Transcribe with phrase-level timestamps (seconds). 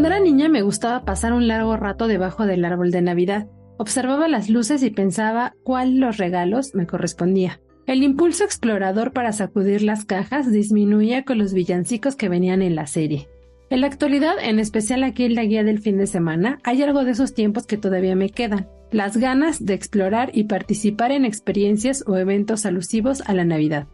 [0.00, 3.48] Cuando era niña me gustaba pasar un largo rato debajo del árbol de Navidad.
[3.76, 7.60] Observaba las luces y pensaba cuál los regalos me correspondía.
[7.86, 12.86] El impulso explorador para sacudir las cajas disminuía con los villancicos que venían en la
[12.86, 13.28] serie.
[13.68, 17.04] En la actualidad, en especial aquí en la guía del fin de semana, hay algo
[17.04, 22.04] de esos tiempos que todavía me quedan, las ganas de explorar y participar en experiencias
[22.06, 23.86] o eventos alusivos a la Navidad.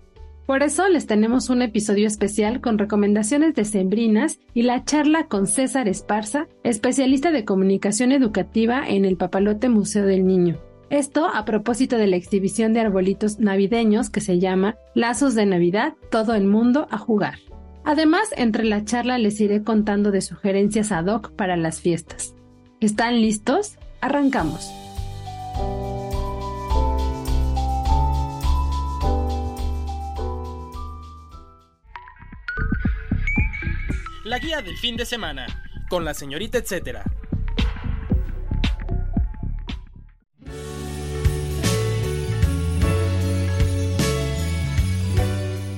[0.47, 5.89] Por eso les tenemos un episodio especial con recomendaciones decembrinas y la charla con César
[5.89, 10.59] Esparza, especialista de comunicación educativa en el Papalote Museo del Niño.
[10.89, 15.95] Esto a propósito de la exhibición de arbolitos navideños que se llama Lazos de Navidad,
[16.13, 17.39] todo el mundo a jugar.
[17.83, 22.37] Además, entre la charla les iré contando de sugerencias ad hoc para las fiestas.
[22.79, 23.79] ¿Están listos?
[24.01, 24.86] Arrancamos.
[34.27, 35.47] La guía del fin de semana,
[35.89, 37.05] con la señorita etcétera.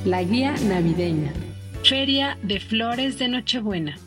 [0.06, 1.30] La guía navideña.
[1.84, 3.98] Feria de Flores de Nochebuena.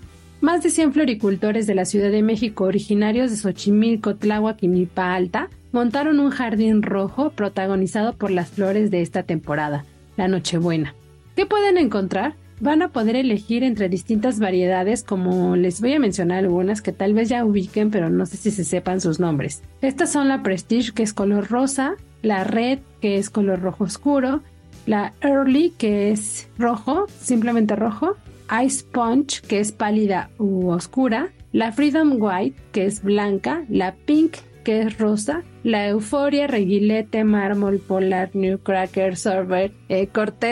[0.42, 5.14] Más de 100 floricultores de la Ciudad de México, originarios de Xochimilco, Tláhuac y Milpa
[5.14, 9.86] Alta, montaron un jardín rojo protagonizado por las flores de esta temporada,
[10.18, 10.96] la Nochebuena.
[11.36, 12.34] ¿Qué pueden encontrar?
[12.62, 17.16] Van a poder elegir entre distintas variedades, como les voy a mencionar algunas que tal
[17.16, 19.64] vez ya ubiquen, pero no sé si se sepan sus nombres.
[19.82, 24.44] Estas son la Prestige, que es color rosa, la Red, que es color rojo oscuro,
[24.86, 28.16] la Early, que es rojo, simplemente rojo,
[28.64, 34.36] Ice Punch, que es pálida u oscura, la Freedom White, que es blanca, la Pink,
[34.64, 40.08] que es rosa, la Euforia, Reguilete, Mármol, Polar, New Cracker, Sorbet, eh,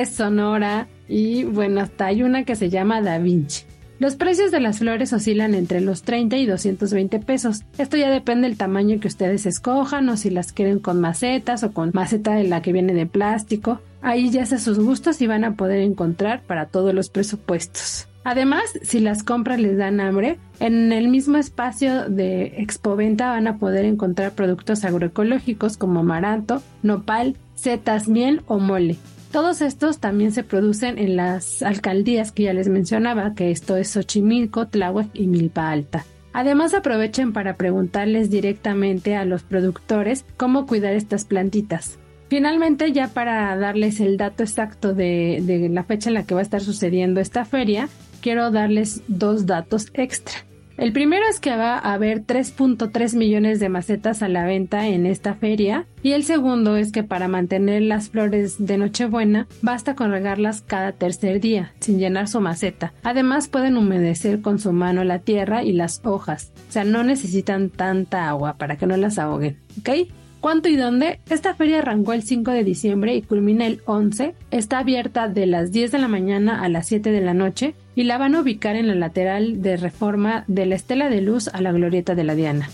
[0.08, 3.64] Sonora y bueno, hasta hay una que se llama Da Vinci.
[4.00, 7.64] Los precios de las flores oscilan entre los 30 y 220 pesos.
[7.78, 11.74] Esto ya depende del tamaño que ustedes escojan o si las quieren con macetas o
[11.74, 13.82] con maceta de la que viene de plástico.
[14.02, 18.08] Ahí ya sea sus gustos y van a poder encontrar para todos los presupuestos.
[18.24, 23.58] Además, si las compras les dan hambre, en el mismo espacio de expoventa van a
[23.58, 28.98] poder encontrar productos agroecológicos como amaranto, nopal, setas, miel o mole.
[29.32, 33.92] Todos estos también se producen en las alcaldías que ya les mencionaba, que esto es
[33.92, 36.04] Xochimilco, Tláhuac y Milpa Alta.
[36.34, 42.00] Además aprovechen para preguntarles directamente a los productores cómo cuidar estas plantitas.
[42.28, 46.42] Finalmente, ya para darles el dato exacto de, de, la fecha en la que va
[46.42, 47.90] a estar sucediendo esta feria,
[48.22, 50.49] quiero darles dos datos extra.
[50.80, 55.06] El primero es que va a haber 3.3 millones de macetas a la venta en
[55.06, 60.12] esta feria y el segundo es que para mantener las flores de Nochebuena basta con
[60.12, 62.94] regarlas cada tercer día sin llenar su maceta.
[63.04, 67.70] Además pueden humedecer con su mano la tierra y las hojas, o sea no necesitan
[67.70, 70.08] tanta agua para que no las ahoguen, ¿ok?
[70.40, 71.20] ¿Cuánto y dónde?
[71.30, 74.36] Esta feria arrancó el 5 de diciembre y culmina el 11.
[74.52, 78.04] Está abierta de las 10 de la mañana a las 7 de la noche y
[78.04, 81.60] la van a ubicar en la lateral de reforma de la Estela de Luz a
[81.60, 82.70] la Glorieta de la Diana.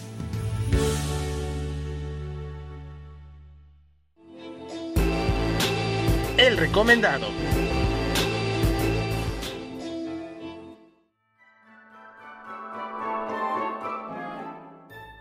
[6.38, 7.28] El recomendado.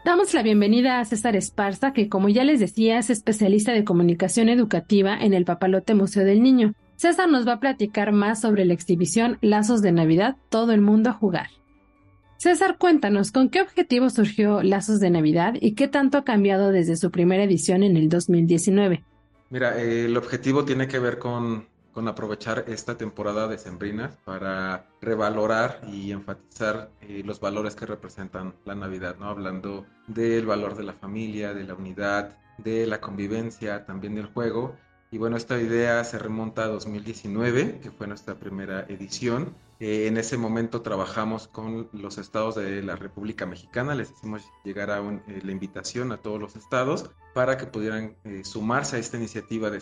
[0.05, 4.51] Damos la bienvenida a César Esparza, que como ya les decía es especialista de comunicación
[4.51, 6.75] educativa en el Papalote Museo del Niño.
[6.97, 11.09] César nos va a platicar más sobre la exhibición Lazos de Navidad, todo el mundo
[11.09, 11.49] a jugar.
[12.37, 16.97] César, cuéntanos, ¿con qué objetivo surgió Lazos de Navidad y qué tanto ha cambiado desde
[16.97, 19.03] su primera edición en el 2019?
[19.49, 24.87] Mira, eh, el objetivo tiene que ver con, con aprovechar esta temporada de Sembrinas para
[25.01, 29.29] revalorar y enfatizar eh, los valores que representan la Navidad, ¿no?
[29.29, 34.77] Hablando del valor de la familia, de la unidad, de la convivencia, también del juego
[35.15, 39.55] y bueno, esta idea se remonta a 2019, que fue nuestra primera edición.
[39.81, 44.91] Eh, en ese momento trabajamos con los estados de la República Mexicana, les hicimos llegar
[44.91, 49.17] a eh, la invitación a todos los estados para que pudieran eh, sumarse a esta
[49.17, 49.81] iniciativa de,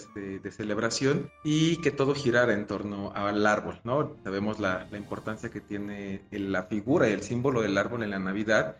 [0.50, 4.16] celebración y que todo girara en torno al árbol, ¿no?
[4.24, 8.18] Sabemos la, la importancia que tiene la figura y el símbolo del árbol en la
[8.18, 8.78] Navidad,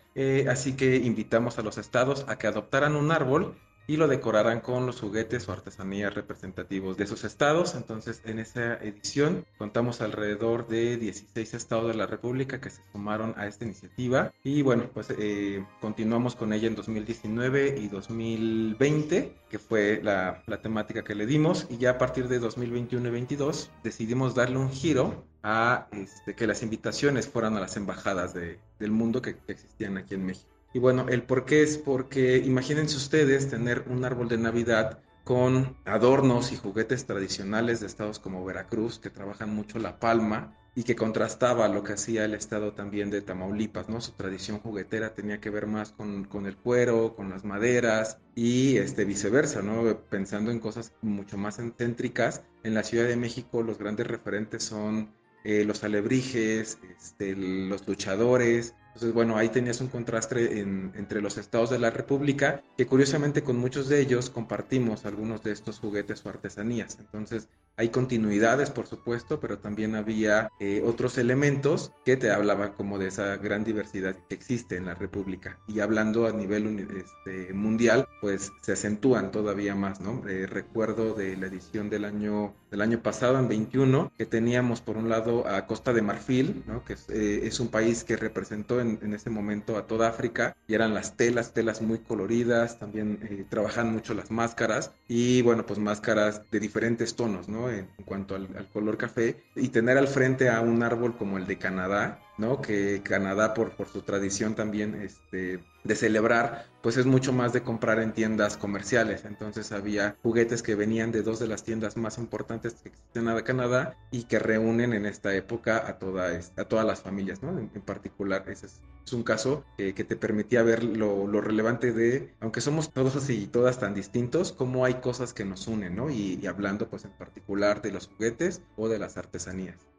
[0.49, 3.55] así que invitamos a los estados a que adoptaran un árbol
[3.87, 7.75] y lo decorarán con los juguetes o artesanías representativos de esos estados.
[7.75, 13.33] Entonces, en esa edición contamos alrededor de 16 estados de la República que se sumaron
[13.37, 19.59] a esta iniciativa y bueno, pues eh, continuamos con ella en 2019 y 2020, que
[19.59, 24.33] fue la, temática que le dimos y ya a partir de 2021 y 2022 decidimos
[24.33, 29.35] darle un giro a este, que las invitaciones fueran a las embajadas del mundo que
[29.47, 30.52] existían aquí en México.
[30.73, 35.77] Y bueno, el por qué es porque imagínense ustedes tener un árbol de Navidad con
[35.85, 40.95] adornos y juguetes tradicionales de estados como Veracruz, que trabajan mucho la palma y que
[40.95, 44.01] contrastaba lo que hacía el estado también de Tamaulipas, ¿no?
[44.01, 48.77] Su tradición juguetera tenía que ver más con, con el cuero, con las maderas y
[48.77, 49.95] este, viceversa, ¿no?
[50.09, 55.13] Pensando en cosas mucho más céntricas, en la Ciudad de México los grandes referentes son
[55.43, 61.71] eh, los alebrijes, este, los luchadores, entonces, bueno, ahí tenías un contraste entre los estados
[61.71, 66.29] de la República, que curiosamente con muchos de ellos compartimos algunos de estos juguetes o
[66.29, 66.99] artesanías.
[66.99, 72.99] Entonces, hay continuidades, por supuesto, pero también había eh, otros elementos que te hablaban como
[72.99, 75.57] de esa gran diversidad que existe en la República.
[75.67, 80.27] Y hablando a nivel este, mundial, pues se acentúan todavía más, ¿no?
[80.27, 84.97] Eh, recuerdo de la edición del año, del año pasado, en 21, que teníamos por
[84.97, 86.83] un lado a Costa de Marfil, ¿no?
[86.85, 90.73] Que es, eh, es un país que representó en, ese momento a toda África y
[90.73, 95.79] eran las telas, telas muy coloridas, también eh, trabajan mucho las máscaras y bueno, pues
[95.79, 97.62] máscaras de diferentes tonos, ¿no?
[97.69, 101.57] En, cuanto al, color café y tener al frente a un árbol como el de
[101.57, 102.61] Canadá, ¿no?
[102.61, 107.61] Que Canadá por, por su tradición también este, de celebrar, pues es mucho más de
[107.61, 109.25] comprar en tiendas comerciales.
[109.25, 113.43] Entonces había juguetes que venían de dos de las tiendas más importantes que existen en
[113.43, 117.57] Canadá y que reúnen en esta época a, toda, a todas las familias, ¿no?
[117.57, 118.81] En, particular, ese es,
[119.11, 123.93] un caso que te permitía ver lo, relevante de, aunque somos todos y todas tan
[123.93, 126.09] distintos, cómo hay cosas que nos unen, ¿no?
[126.09, 129.92] Y, y hablando pues en particular de los juguetes o de las artesanías.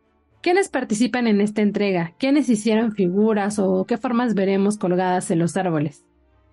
[0.44, 2.12] ¿Quiénes participan en esta entrega?
[2.18, 6.04] ¿Quiénes hicieron figuras o qué formas veremos colgadas en los árboles?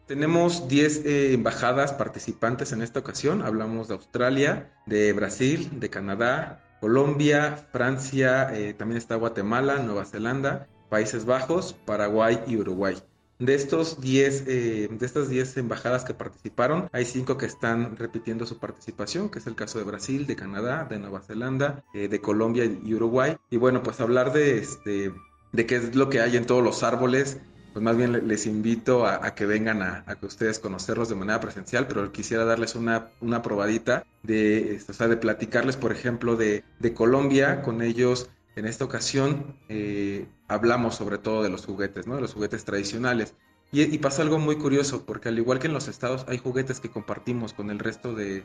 [0.07, 3.41] Tenemos 10 eh, embajadas participantes en esta ocasión.
[3.41, 10.69] Hablamos de Australia, de Brasil, de Canadá, Colombia, Francia, eh, también está Guatemala, Nueva Zelanda,
[10.87, 12.95] Países Bajos, Paraguay y Uruguay.
[13.41, 18.45] De, estos 10, eh, de estas 10 embajadas que participaron, hay 5 que están repitiendo
[18.45, 22.21] su participación, que es el caso de Brasil, de Canadá, de Nueva Zelanda, eh, de
[22.21, 23.37] Colombia y Uruguay.
[23.49, 25.11] Y bueno, pues hablar de, este,
[25.51, 27.39] de qué es lo que hay en todos los árboles,
[27.73, 31.87] pues más bien les invito a, que vengan a, que ustedes conocerlos de manera presencial,
[31.87, 36.93] pero quisiera darles una, una probadita de, o sea, de platicarles, por ejemplo, de, de
[36.93, 42.15] Colombia, con ellos en esta ocasión eh, hablamos sobre todo de los juguetes, ¿no?
[42.15, 43.35] De los juguetes tradicionales.
[43.73, 46.89] Y, pasa algo muy curioso, porque al igual que en los estados hay juguetes que
[46.89, 48.43] compartimos con el resto de,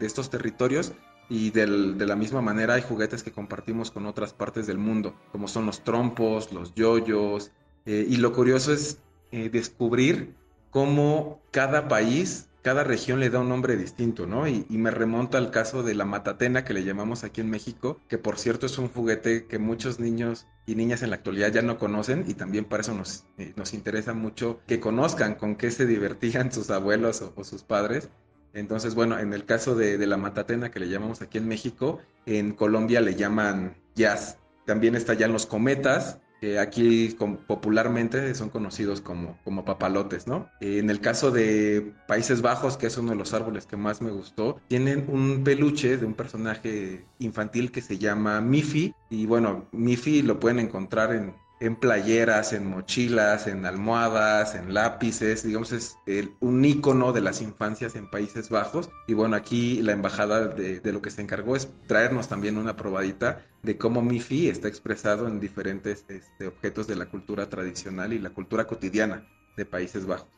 [0.00, 0.92] estos territorios
[1.28, 5.46] y de la misma manera hay juguetes que compartimos con otras partes del mundo, como
[5.46, 7.50] son los trompos, los yoyos.
[7.84, 8.98] Eh, y lo curioso es
[9.30, 10.34] eh, descubrir
[10.70, 14.46] cómo cada país cada región le da un nombre distinto, ¿no?
[14.46, 18.18] Y, me remonta al caso de la matatena que le llamamos aquí en México, que
[18.18, 21.78] por cierto es un juguete que muchos niños y niñas en la actualidad ya no
[21.78, 25.86] conocen y también para eso nos, eh, nos interesa mucho que conozcan con qué se
[25.86, 28.08] divertían sus abuelos o, sus padres.
[28.54, 32.00] Entonces, bueno, en el caso de, de la matatena que le llamamos aquí en México,
[32.26, 34.38] en Colombia le llaman jazz.
[34.66, 40.48] También está ya en los cometas, que aquí popularmente son conocidos como, como papalotes, ¿no?
[40.60, 44.10] En el caso de Países Bajos, que es uno de los árboles que más me
[44.10, 50.22] gustó, tienen un peluche de un personaje infantil que se llama Miffy, y bueno, Miffy
[50.22, 51.32] lo pueden encontrar en,
[51.62, 55.96] en playeras, en mochilas, en almohadas, en lápices, digamos, es
[56.40, 58.90] un icono de las infancias en Países Bajos.
[59.06, 63.46] Y bueno, aquí la embajada de, lo que se encargó es traernos también una probadita
[63.62, 68.30] de cómo Mifi está expresado en diferentes este, objetos de la cultura tradicional y la
[68.30, 69.24] cultura cotidiana
[69.56, 70.28] de Países Bajos.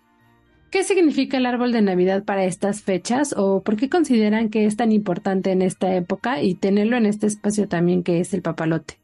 [0.71, 4.77] ¿Qué significa el árbol de Navidad para estas fechas o por qué consideran que es
[4.77, 8.99] tan importante en esta época y tenerlo en este espacio también que es el papalote?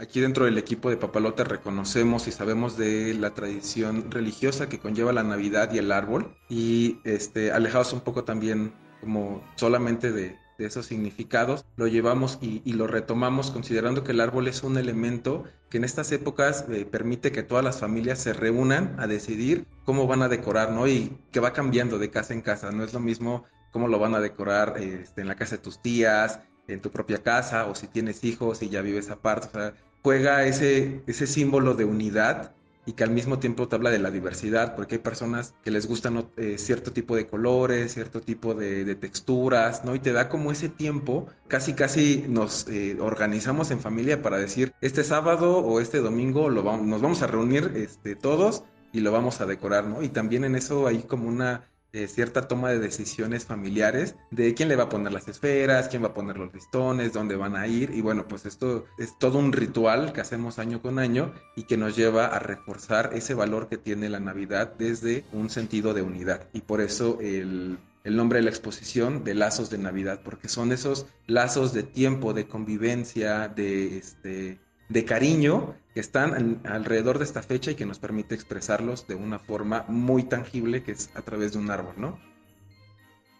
[0.00, 5.12] Aquí dentro del equipo de Papalote reconocemos y sabemos de la tradición religiosa que conlleva
[5.12, 6.34] la Navidad y el árbol.
[6.48, 12.72] Y este, alejados un poco también como solamente de, de esos significados, lo llevamos y,
[12.72, 17.30] lo retomamos considerando que el árbol es un elemento que en estas épocas eh, permite
[17.30, 20.88] que todas las familias se reúnan a decidir cómo van a decorar, ¿no?
[20.88, 24.14] Y que va cambiando de casa en casa, no es lo mismo cómo lo van
[24.14, 27.86] a decorar este, en la casa de tus tías, en tu propia casa, o si
[27.86, 32.52] tienes hijos y ya vives aparte, o sea, juega ese, ese símbolo de unidad
[32.86, 35.86] y que al mismo tiempo te habla de la diversidad, porque hay personas que les
[35.86, 39.94] gustan eh, cierto tipo de colores, cierto tipo de, texturas, ¿no?
[39.94, 44.72] Y te da como ese tiempo, casi casi nos eh, organizamos en familia para decir,
[44.80, 49.12] este sábado o este domingo lo vamos, nos vamos a reunir este, todos y lo
[49.12, 50.02] vamos a decorar, ¿no?
[50.02, 54.76] Y también en eso hay como una cierta toma de decisiones familiares de quién le
[54.76, 57.90] va a poner las esferas, quién va a poner los listones, dónde van a ir.
[57.90, 61.76] Y bueno, pues esto es todo un ritual que hacemos año con año y que
[61.76, 66.48] nos lleva a reforzar ese valor que tiene la Navidad desde un sentido de unidad.
[66.52, 70.72] Y por eso el, el nombre de la exposición de lazos de Navidad, porque son
[70.72, 77.42] esos lazos de tiempo, de convivencia, de este de cariño que están alrededor de esta
[77.42, 81.52] fecha y que nos permite expresarlos de una forma muy tangible que es a través
[81.52, 82.18] de un árbol, ¿no?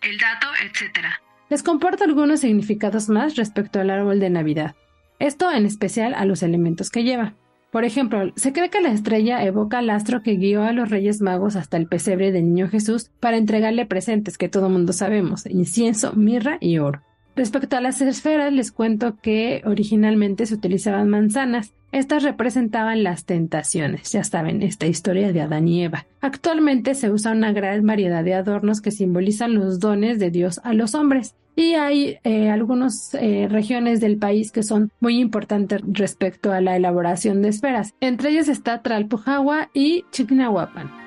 [0.00, 1.20] El dato, etcétera.
[1.50, 4.76] Les comparto algunos significados más respecto al árbol de Navidad.
[5.18, 7.34] Esto en especial a los elementos que lleva.
[7.72, 11.20] Por ejemplo, se cree que la estrella evoca al astro que guió a los Reyes
[11.20, 16.12] Magos hasta el pesebre del Niño Jesús para entregarle presentes que todo mundo sabemos, incienso,
[16.14, 17.02] mirra y oro.
[17.36, 21.72] Respecto a las esferas, les cuento que originalmente se utilizaban manzanas.
[21.92, 26.06] Estas representaban las tentaciones, ya saben, esta historia de Adán y Eva.
[26.20, 30.72] Actualmente se usa una gran variedad de adornos que simbolizan los dones de Dios a
[30.72, 31.34] los hombres.
[31.56, 36.76] Y hay eh, algunas eh, regiones del país que son muy importantes respecto a la
[36.76, 37.92] elaboración de esferas.
[38.00, 40.99] Entre ellas está Tralpujagua y Chiquinahuapan.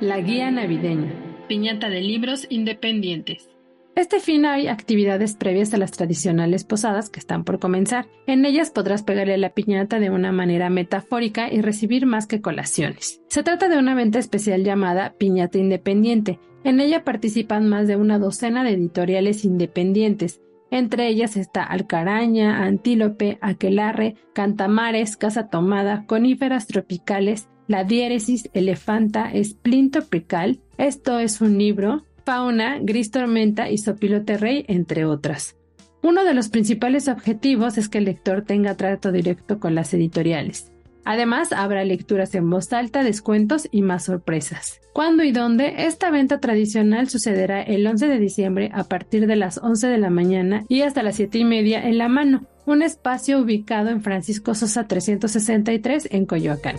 [0.00, 1.12] La guía navideña.
[1.46, 3.50] Piñata de libros independientes.
[3.94, 8.06] Este fin hay actividades previas a las tradicionales posadas que están por comenzar.
[8.26, 13.20] En ellas podrás pegarle la piñata de una manera metafórica y recibir más que colaciones.
[13.28, 16.40] Se trata de una venta especial llamada Piñata Independiente.
[16.64, 20.40] En ella participan más de una docena de editoriales independientes.
[20.70, 29.30] Entre ellas está Alcaraña, Antílope, Aquelarre, Cantamares, Casa Tomada, Coníferas Tropicales, la diéresis elefanta
[30.08, 35.56] Prical, esto es un libro, Fauna, Gris Tormenta y Sopilote Rey, entre otras.
[36.02, 40.72] Uno de los principales objetivos es que el lector tenga trato directo con las editoriales.
[41.04, 44.80] Además, habrá lecturas en voz alta, descuentos y más sorpresas.
[44.92, 45.86] ¿Cuándo y dónde?
[45.86, 50.10] Esta venta tradicional sucederá el 11 de diciembre a partir de las 11 de la
[50.10, 54.56] mañana y hasta las 7 y media en La Mano, un espacio ubicado en Francisco
[54.56, 56.74] Sosa 363 en Coyoacán.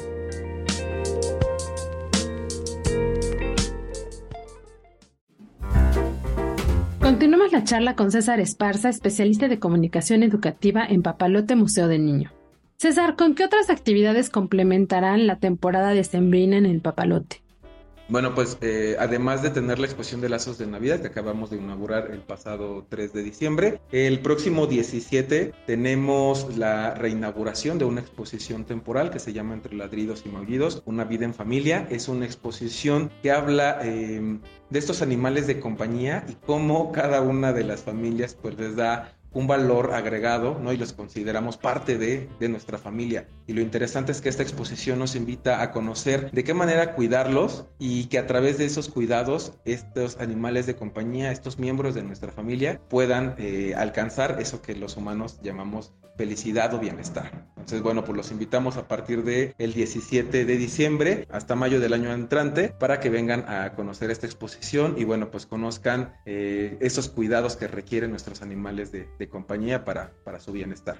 [7.51, 12.31] La charla con César Esparza, especialista de comunicación educativa en Papalote Museo del Niño.
[12.77, 17.41] César, ¿con qué otras actividades complementarán la temporada de Sembrina en el Papalote?
[18.11, 21.55] Bueno, pues eh, además de tener la exposición de lazos de Navidad que acabamos de
[21.55, 28.65] inaugurar el pasado 3 de diciembre, el próximo 17 tenemos la reinauguración de una exposición
[28.65, 31.87] temporal que se llama Entre ladridos y maullidos, una vida en familia.
[31.89, 37.53] Es una exposición que habla em, de estos animales de compañía y cómo cada una
[37.53, 40.73] de las familias pues les da un valor agregado, ¿no?
[40.73, 43.27] Y los consideramos parte de, de, nuestra familia.
[43.47, 47.65] Y lo interesante es que esta exposición nos invita a conocer de qué manera cuidarlos
[47.79, 52.31] y que a través de esos cuidados, estos animales de compañía, estos miembros de nuestra
[52.31, 57.47] familia, puedan eh, alcanzar eso que los humanos llamamos felicidad o bienestar.
[57.61, 61.93] Entonces, bueno, pues los invitamos a partir del el 17 de diciembre hasta mayo del
[61.93, 67.09] año entrante para que vengan a conocer esta exposición y, bueno, pues conozcan eh, esos
[67.09, 70.97] cuidados que requieren nuestros animales de, de compañía para, para su bienestar.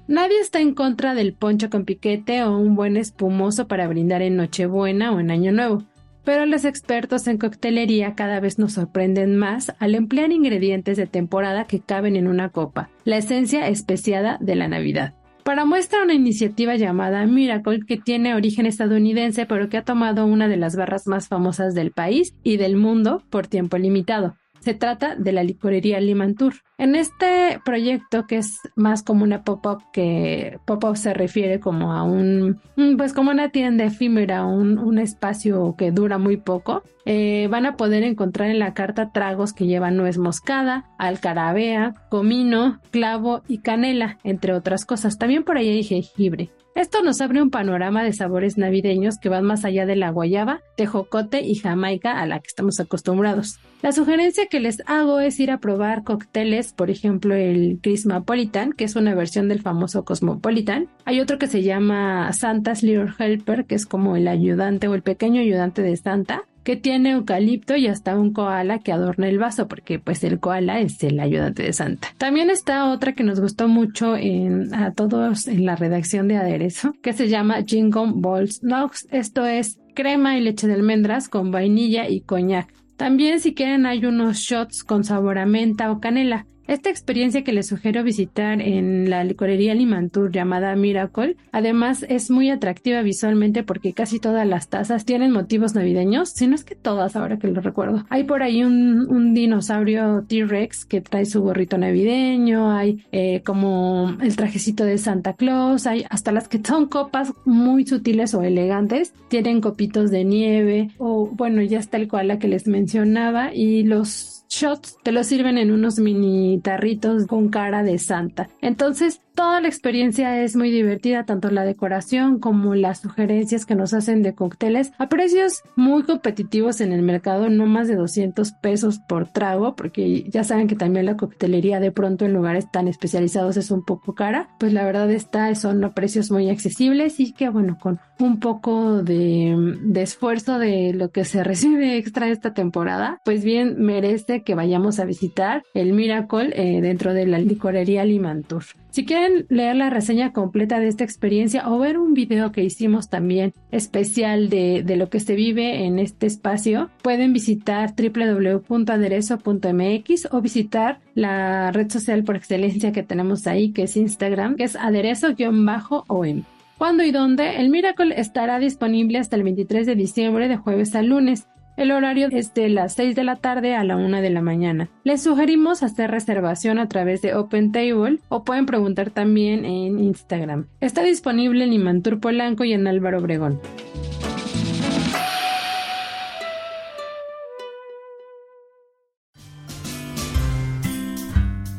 [0.07, 4.37] Nadie está en contra del poncho con piquete o un buen espumoso para brindar en
[4.37, 5.83] Nochebuena o en Año Nuevo.
[6.23, 11.65] pero los expertos en coctelería cada vez nos sorprenden más al emplear ingredientes de temporada
[11.65, 15.15] que caben en una copa, la esencia especiada de la Navidad.
[15.43, 20.47] Para muestra una iniciativa llamada Miracle que tiene origen estadounidense pero que ha tomado una
[20.47, 24.35] de las barras más famosas del país y del mundo por tiempo limitado.
[24.61, 26.53] Se trata de la licorería Limantur.
[26.77, 32.03] En este proyecto, que es más como una pop-up, que pop-up se refiere como a
[32.03, 32.61] un,
[32.95, 37.75] pues como una tienda efímera, un, un espacio que dura muy poco, eh, van a
[37.75, 44.19] poder encontrar en la carta tragos que llevan nuez moscada, alcarabea, comino, clavo y canela,
[44.23, 45.17] entre otras cosas.
[45.17, 46.51] También por ahí hay jengibre.
[46.73, 50.61] Esto nos abre un panorama de sabores navideños que van más allá de la guayaba,
[50.77, 53.59] tejocote y jamaica a la que estamos acostumbrados.
[53.81, 58.85] La sugerencia que les hago es ir a probar cócteles, por ejemplo el Crismapolitan, que
[58.85, 60.87] es una versión del famoso Cosmopolitan.
[61.03, 65.01] Hay otro que se llama Santa's Little Helper, que es como el ayudante o el
[65.01, 69.67] pequeño ayudante de Santa que tiene eucalipto y hasta un koala que adorna el vaso,
[69.67, 72.09] porque pues el koala es el ayudante de Santa.
[72.17, 76.93] También está otra que nos gustó mucho en, a todos en la redacción de aderezo,
[77.01, 79.07] que se llama Jingle Balls Nugs.
[79.11, 82.71] Esto es crema y leche de almendras con vainilla y coñac.
[82.97, 86.45] También si quieren hay unos shots con sabor a menta o canela.
[86.71, 92.49] Esta experiencia que les sugiero visitar en la licorería Limantur llamada Miracle, además es muy
[92.49, 97.17] atractiva visualmente porque casi todas las tazas tienen motivos navideños, si no es que todas
[97.17, 98.05] ahora que lo recuerdo.
[98.07, 104.37] Hay por ahí un, dinosaurio T-Rex que trae su gorrito navideño, hay eh, como el
[104.37, 109.59] trajecito de Santa Claus, hay hasta las que son copas muy sutiles o elegantes, tienen
[109.59, 114.97] copitos de nieve o bueno, ya está el koala que les mencionaba y los shots
[115.01, 118.49] te lo sirven en unos mini tarritos con cara de santa.
[118.61, 123.93] Entonces, Toda la experiencia es muy divertida, tanto la decoración como las sugerencias que nos
[123.93, 128.99] hacen de cócteles a precios muy competitivos en el mercado, no más de 200 pesos
[128.99, 133.55] por trago, porque ya saben que también la coctelería de pronto en lugares tan especializados
[133.55, 137.77] es un poco cara, pues la verdad está, son precios muy accesibles y que bueno,
[137.79, 139.55] con un poco de,
[139.95, 145.05] esfuerzo de lo que se recibe extra esta temporada, pues bien merece que vayamos a
[145.05, 148.63] visitar el Miracle eh, dentro de la licorería Limantur.
[148.91, 153.09] Si quieren leer la reseña completa de esta experiencia o ver un video que hicimos
[153.09, 160.99] también especial de, lo que se vive en este espacio, pueden visitar www.aderezo.mx o visitar
[161.15, 166.43] la red social por excelencia que tenemos ahí, que es Instagram, que es aderezo-om.
[166.77, 167.61] ¿Cuándo y dónde?
[167.61, 171.47] El Miracle estará disponible hasta el 23 de diciembre de jueves a lunes
[171.81, 174.89] el horario es de las 6 de la tarde a la 1 de la mañana.
[175.03, 180.67] Les sugerimos hacer reservación a través de Open Table o pueden preguntar también en Instagram.
[180.79, 183.59] Está disponible en Imantur Polanco y en Álvaro Obregón.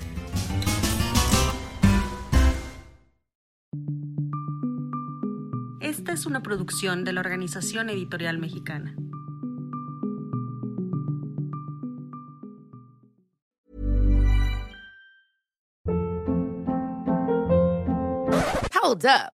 [6.15, 8.95] es una producción de la Organización Editorial Mexicana.
[18.81, 19.34] Hold up.